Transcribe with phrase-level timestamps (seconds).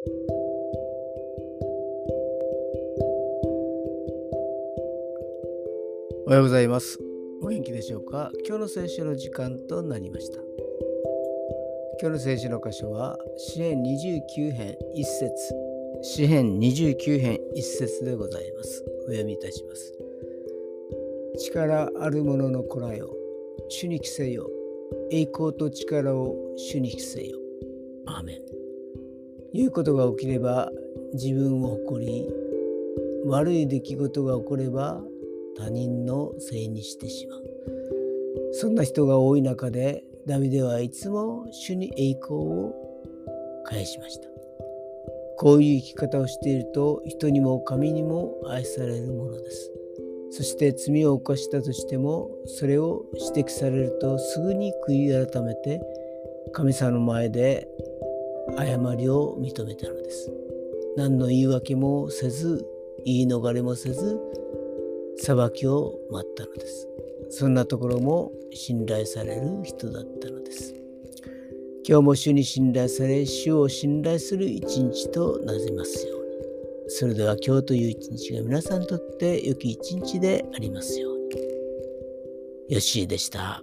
[0.00, 0.08] お
[6.30, 6.98] はようございます。
[7.42, 8.32] お元気でしょうか？
[8.46, 10.38] 今日の聖書の時間となりました。
[12.00, 15.54] 今日の聖書の箇所は、詩編29編1節
[16.00, 18.82] 詩編29編1節でございます。
[19.00, 19.94] お読みいたします。
[21.38, 23.14] 力ある者の子らよ、
[23.68, 24.48] 主に着せよ。
[25.10, 27.36] 栄光と力を主に着せよ。
[28.06, 28.40] アーメン。
[29.52, 30.70] 言うことが起きれば
[31.14, 32.28] 自分を誇り、
[33.26, 35.00] 悪い出来事が起これば
[35.56, 37.44] 他人のせいにしてしまう。
[38.52, 42.74] そんな人が多い中でダビデはいつも主に栄光を
[43.64, 44.28] 返しました。
[45.38, 49.72] こういう生き方をしていると人にも神にも愛されるものです。
[50.30, 55.80] そして罪を犯したとしてもそれを指摘されるとすぐに悔い改めて
[56.52, 57.68] 神様の前で
[58.56, 60.32] 誤りを認めたのです
[60.96, 62.66] 何の言い訳もせず
[63.04, 64.18] 言い逃れもせず
[65.22, 66.88] 裁きを待ったのです。
[67.28, 70.74] そんなところも信頼される人だったのです。
[71.86, 76.30] 今日も主に信頼され、主を信頼する一日となりますように。
[76.88, 81.18] それでは今日という一日が皆さんにとって良き一日でありますよう
[82.68, 82.74] に。
[82.74, 83.62] よしでした。